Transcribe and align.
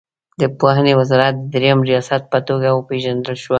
د 0.41 0.41
پوهنې 0.59 0.93
وزارت 0.99 1.35
د 1.37 1.43
دریم 1.53 1.79
ریاست 1.89 2.23
په 2.31 2.39
توګه 2.47 2.67
وپېژندل 2.71 3.35
شوه. 3.43 3.49